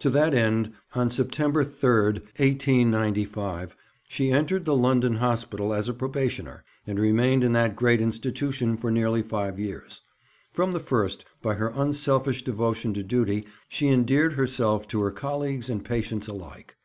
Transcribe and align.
To 0.00 0.10
that 0.10 0.34
end 0.34 0.72
on 0.94 1.08
September 1.08 1.64
3, 1.64 1.88
1895, 2.36 3.74
she 4.06 4.30
entered 4.30 4.66
the 4.66 4.76
London 4.76 5.14
Hospital 5.14 5.72
as 5.72 5.88
a 5.88 5.94
probationer, 5.94 6.62
and 6.86 6.98
remained 6.98 7.42
in 7.42 7.54
that 7.54 7.74
great 7.74 7.98
institution 8.02 8.76
for 8.76 8.90
nearly 8.90 9.22
five 9.22 9.58
years. 9.58 10.02
From 10.52 10.72
the 10.72 10.78
first, 10.78 11.24
by 11.40 11.54
her 11.54 11.72
unselfish 11.74 12.42
devotion 12.44 12.92
to 12.92 13.02
duty 13.02 13.46
she 13.66 13.88
endeared 13.88 14.34
herself 14.34 14.86
to 14.88 15.00
her 15.00 15.10
colleagues 15.10 15.70
and 15.70 15.82
patients 15.82 16.28
alike. 16.28 16.76